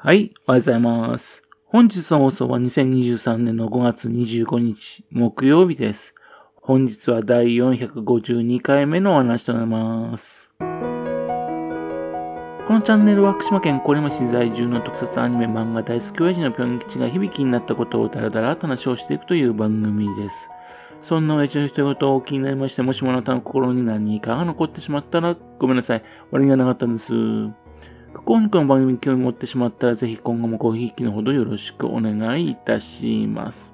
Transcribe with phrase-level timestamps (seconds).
[0.00, 1.42] はい、おはようございます。
[1.66, 6.14] 本日の放送は2023年の5月25日、木曜日です。
[6.54, 10.52] 本日は第452回目のお話となります。
[10.60, 10.70] この
[12.80, 20.48] チャンネルは福島県郡山市在住の特撮アニメ漫画大好き親父のぴょん吉が響きになったことをダラダラと話をしていくという番組です。
[21.00, 26.04] そんな親父の一言を気になりまして、もしもあなたの心に何かが残ってしまったらごめんなさい。
[26.30, 27.12] 悪気がなかったんです。
[28.14, 33.72] 今回の番組に興味持ってしまったら、ぜひ今後もごひいきのほどよろしくお願いいたします。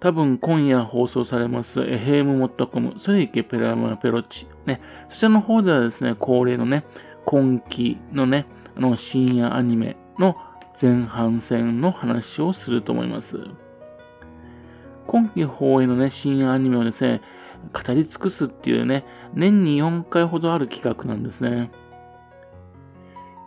[0.00, 4.46] 多分今夜放送されます、エヘム .com、それいけペラマペロチ。
[4.66, 6.84] ね、そちらの方ではですね、恒例のね、
[7.24, 10.36] 今期のね、あの深夜アニメの
[10.80, 13.38] 前半戦の話をすると思います。
[15.06, 17.22] 今期放映のね、深夜アニメをですね、
[17.72, 19.04] 語り尽くすっていうね、
[19.34, 21.70] 年に4回ほどある企画なんですね。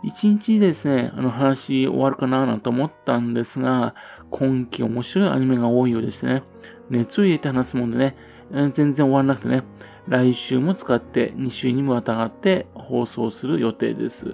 [0.04, 3.96] 一日ですね、あの話終わるかななんて思ったんですが、
[4.30, 6.44] 今季面白いアニメが多いようでしてね、
[6.90, 8.16] 熱を入れて話すもんでね、
[8.52, 9.64] 全然終わらなくてね、
[10.08, 14.34] 来週も使って2週にもわたって放送する予定です。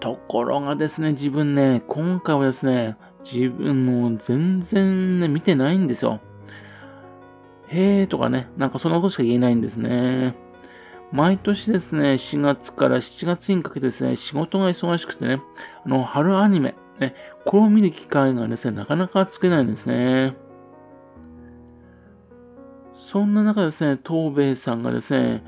[0.00, 6.20] ところがですね、自分ね、今回はですね、自分も全然ね、見てないんですよ。
[7.68, 10.34] へーとかね、なんかそんなことしか言えないんですね。
[11.12, 15.40] 毎年ですね、4月から7月にかけてですね、仕事が忙しくてね、
[15.84, 20.34] あの、春アニメ、ね、これを見る機会がですね、なかなか作れないんですね。
[22.94, 25.42] そんな中ですね、東米さんがですね、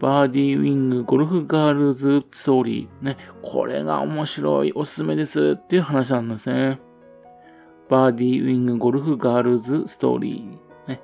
[0.00, 6.80] バーディーウィングゴルフガールズストーリー、ね、これが面白い、おすすめですっていう話なんですね。
[7.90, 10.88] バーディーウィングゴルフガールズストーリー。
[10.88, 11.02] ね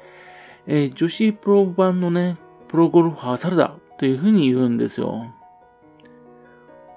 [0.71, 2.37] えー、女子プロ版のね、
[2.69, 5.35] プロゴルファーサルダというふうに言うんですよ。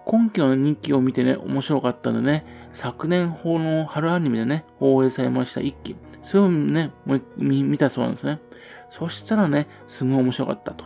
[0.05, 5.95] 今期の日記を見てね、面白かったんでね、昨年法の春アニメでね、放映されました一期。
[6.21, 8.41] それをね、もう見たそうなんですね。
[8.89, 10.83] そしたらね、すごい面白かったと。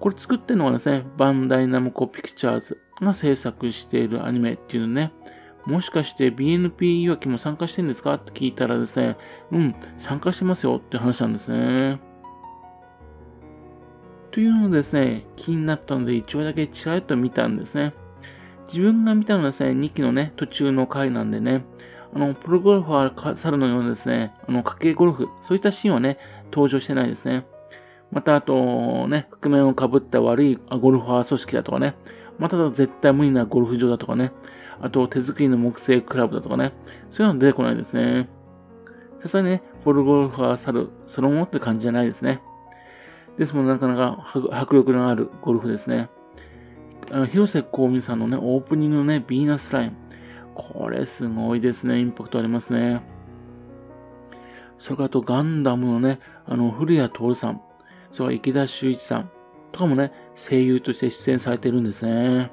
[0.00, 5.12] これ作ってるのはですね、バンダイナムコピクチャーズが制作しているアニメっていうのね、
[5.66, 8.14] もしかして BNP いわきも参加してるんですか？
[8.14, 9.16] って聞いたらですね、
[9.52, 12.00] うん、参加してますよって話なんですね。
[14.30, 17.94] というのですね、気になったので一話だけちらっと見たんですね。
[18.68, 21.64] 自分が見たのはですね、2期のね、途中の回なんでね、
[22.14, 26.18] あの、プロゴルファー猿のようなですね、あの、家計ゴルフ、そういったシーンはね、
[26.52, 27.44] 登場してないですね。
[28.12, 31.96] また、あと、ね、覆面をかぶった悪いゴルファー組織だとかね、
[32.38, 34.32] また絶対無理なゴルフ場だとかね、
[34.80, 36.72] あと手作りの木製クラブだとかね、
[37.10, 38.28] そういうの出てこないですね。
[39.20, 42.40] さすがにね、フォルゴルファー猿そのものって感じじゃないですね。
[43.38, 46.08] ですもんなかなか迫力のあるゴルフですね。
[47.10, 49.96] あの広瀬香美さんのね、オープニングのね、ビーナスライン。
[50.54, 52.00] これすごいですね。
[52.00, 53.02] インパクトありますね。
[54.78, 57.62] それからあとガンダムのね、あの、古谷徹さん。
[58.10, 59.30] それから池田修一さん。
[59.72, 62.50] とかもね、声優として出演されてるんですね。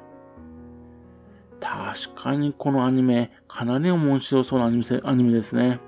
[1.60, 5.80] 確かにこのアニメ、かなり面白そうなアニメアニメですね。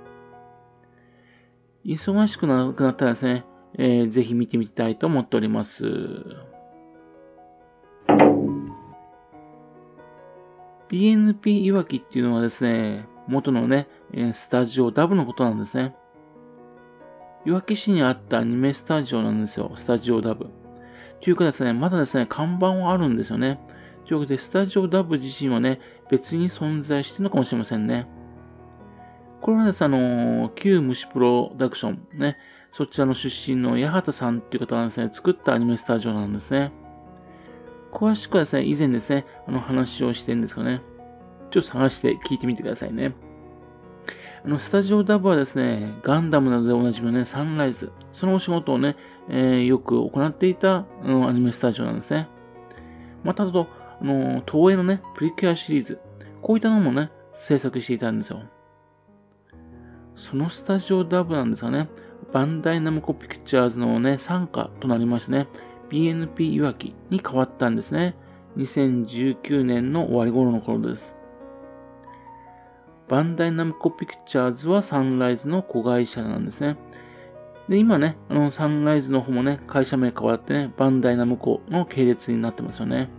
[1.86, 3.46] 忙しくなくなったらですね、
[3.78, 5.86] えー、ぜひ見てみたいと思っております。
[10.90, 13.88] BNP いわきっていうのはですね、元のね、
[14.34, 15.96] スタジオダブのことなんですね。
[17.46, 20.48] いわき市にあったアニメスタジオなんですよ、スタジオダブ。
[21.22, 23.60] というかですね、まだですね、看板はあるんですよね。
[24.10, 28.08] というわけで、スタジオダブ自身はね、別に存在してるのかもしれませんね。
[29.40, 32.36] これはです、あの、旧虫プロダクション、ね、
[32.72, 36.72] そちらの出身の八幡さんっていう方がですね、作ったアニメスタジオなんですね。
[37.92, 40.82] 詳しくはですね、以前ですね、あの話をしてるんですかね。
[41.52, 43.14] ちょっと探して聞いてみてくださいね。
[44.44, 47.92] あの、スタジオダブはですね、ガンダムなどでおなじみのね、サンライズ。
[48.12, 48.96] そのお仕事をね、
[49.30, 52.28] えー、よく行っていた、うん、アニメスタジオなんですね。
[53.24, 53.68] また、あと、
[54.02, 56.00] あの、東映のね、プリキュアシリーズ、
[56.42, 58.42] こういったのもね、制作していたんですよ。
[60.16, 61.90] そのスタジオダブなんですがね、
[62.34, 65.48] バンダイナムコピクチャーズのね、参加となりましてね、
[65.90, 68.16] BNP いわきに変わったんですね。
[68.58, 71.16] 2019年の終わり頃の頃です。
[73.08, 76.78] バンダイナムコピクチャーズはサンライズの子会社なんですね。
[77.68, 83.10] で、今ね、あの、サンライズの方もね、会社名変わってね、バンダイナムコの系列になってますよね。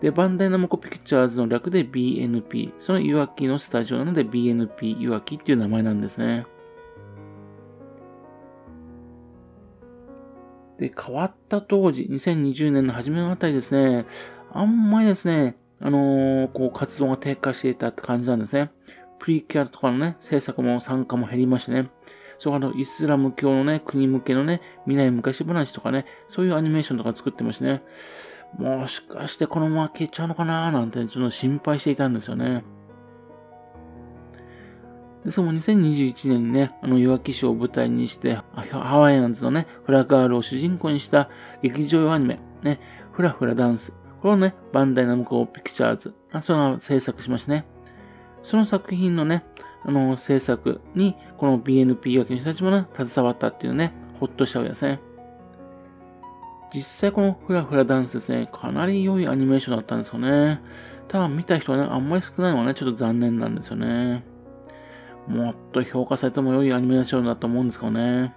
[0.00, 2.74] で、バンダイナムコピクチャーズの略で BNP。
[2.78, 6.46] そのいわきのスタジオなので BNP いわきっていう名前なんですね。
[10.78, 14.06] で、変わった当時、2020年の初めのあたりですね、
[14.52, 18.70] あんまりですね、あのー、こう、活動が低下していたって感じなんですね。
[19.18, 21.90] プリキュアとかのね、制作も参加も減りましてね。
[22.38, 27.82] そう、あの、イスラム教のね、国向けのね、未来昔話とかね、そういうアニメーションとか作ってましてね。
[28.58, 32.64] もしかしてこのまま消えちゃうのかなーなんて、ちょっと心配していたんですよね。
[35.24, 41.28] で、その2021年にね、あの、いわき市を舞台にして、ハワイアンズのね、フラガールを主人公にした
[41.62, 42.80] 劇場用アニメ、ね、
[43.12, 43.92] フラフラダンス。
[44.22, 47.66] これをね、バンダイナムコピクチャーズ、それが制作しましたね。
[48.42, 49.44] その作品のね、
[49.84, 55.00] あの、制作に、この BNP 役の人たちもね、携わったっていうね、ほっとしたわけですね。
[56.74, 60.60] 実際このフラフラダンスですね、かなり良いアニメーションだったんですよね。
[61.08, 64.24] ただ見た人はね、あんまり少ないのはね、ちょっと残念なんですよね。
[65.28, 68.34] もっと評価されても良いアニメーションだと思うんですけどね。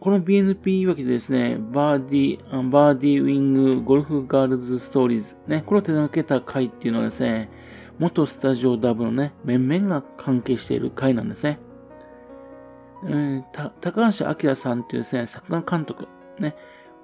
[0.00, 7.50] この BNP わけでですね、バーディ、バーディウィングゴルフガールズストーリーズ、ね、これを手掛けた回っていうのはですね、
[7.98, 11.58] 元スタジオダブのね、面々が関係している回なんですね。
[13.02, 13.44] うん、
[13.80, 16.08] 高橋明さんっていうですね、作画監督、
[16.38, 16.56] ね、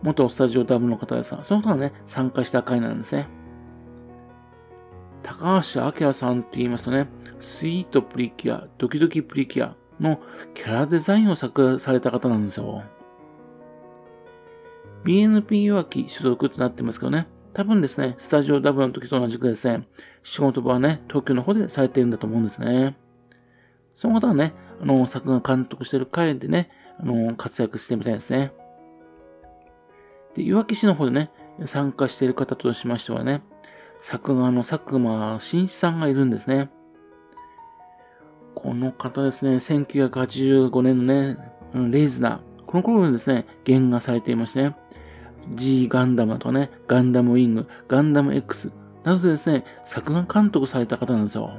[0.03, 3.29] 元スタジオダブの方ですが、その方がね、参加した回なんですね。
[5.23, 7.09] 高橋明さんって言いますとね、
[7.41, 10.21] スイートプリキュア、ドキドキプリキュアの
[10.55, 12.83] キャラデザインを作された方なんですよ。
[15.05, 19.87] BNP 弱き所属となってますけどね、多分ですね、スタジオダブルの時と同じくですね、
[20.23, 22.97] 仕事場はね、東京の方でされているんだと思うんですね。
[23.95, 28.53] その方はね、あの、作画監督してる回でね、あの、活躍してみたいですね。
[30.35, 31.31] で、岩木市の方でね、
[31.67, 33.43] 参加している方としましてはね、
[33.99, 36.69] 作画の佐久間真一さんがいるんですね。
[38.55, 41.39] この方ですね、1985年のね、
[41.91, 42.65] レイズナー。
[42.67, 44.77] この頃にですね、原画されていましてね、
[45.51, 48.73] G ガンダムとね、ガンダムウィング、ガンダム X
[49.05, 51.53] などでですね、作画監督された方なんですよ。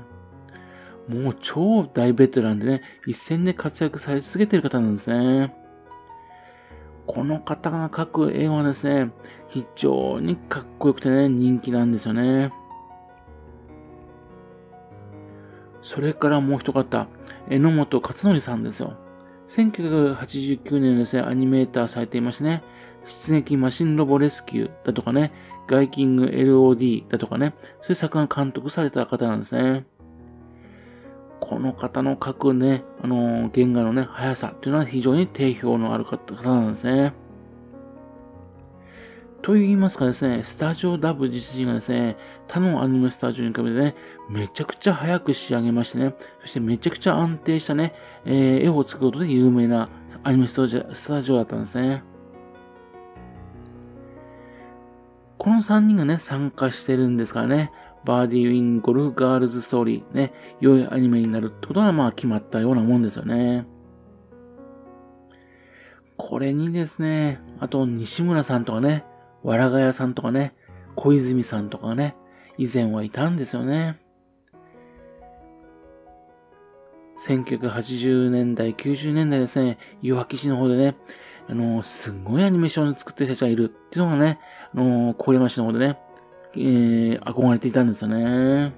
[1.07, 5.55] もう超大ベテランでね、一戦で活躍され続けている方なんですね。
[7.05, 9.11] この方が描く絵はですね、
[9.49, 12.53] 非常にかっこよくてね、人気なんですよね。
[15.81, 17.07] それからもう一方、
[17.49, 18.93] 榎本勝則さんですよ。
[19.49, 22.63] 1989年ですね、アニメーターされていましてね、
[23.05, 25.33] 出撃マシンロボレスキューだとかね、
[25.67, 29.85] ガイキング LOD だとかね、そういう作画監督された方なんですね。
[31.45, 37.13] この方の書くね、あのー、原画のね、速さっていうのは非常に定評のある方なんですね。
[39.41, 42.15] と言いますかですね、スタジオダブ自身がですね、
[42.47, 43.93] 他のアニメスタジオに比べてね、
[44.29, 47.93] めちゃくちゃ早く仕上げましてね、そしてめちゃくちゃ安定したね、
[48.23, 49.89] えー、絵を作ることで有名な
[50.23, 52.03] アニメスタジオスタジオだったんですね。
[55.37, 57.73] この3人がね、参加してるんですからね、
[58.05, 63.65] バーディー・ウィン・ゴルフ・ガールズ・ストーリー、ね、良いアニメになるってことはまあ決まったようなもんですよね。
[66.17, 69.05] これにですね、あと西村さんとかね、
[69.43, 70.53] わらがやさんとかね、
[70.95, 72.15] 小泉さんとかね、
[72.57, 73.99] 以前はいたんですよね。
[77.25, 80.95] 1980年代、90年代ですね、岩木市の方でね、
[81.49, 84.39] あのー、すごいアニメーションを作ってる人たちがいるっていうのがね、
[84.73, 85.97] あのー、郡山市の方でね、
[86.55, 88.73] えー、憧れていたんですよね。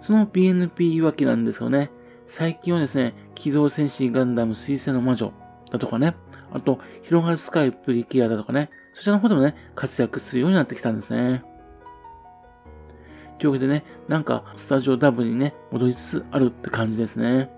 [0.00, 1.90] その BNP いわきなんですよね。
[2.26, 5.32] 最近はですね、機動戦士ガンダム水星の魔女
[5.70, 6.14] だとかね、
[6.52, 11.42] あと、広がるスカイプリキュアだとかね、そちらの方でもね、活躍するようになってきたんですね。
[13.38, 17.50] というわけでね、なんか、スタジオダブにね、戻りつつあるって感じですね。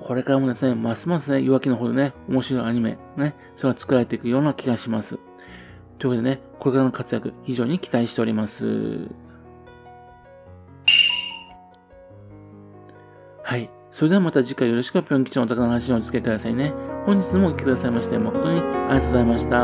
[0.00, 5.18] これからもですね、ますますね、弱気の方でね、面白いアニメ、ね、それが作られていくような気がします。
[5.98, 9.08] というわけでね、これからの活躍、非常に期待しております。
[13.42, 13.70] はい。
[13.90, 16.72] それではまた次回よろしくぴょん吉のお宝の話をお付けくださいね。
[17.04, 19.60] 本日もお聴きくださいまして誠にありがとうございました。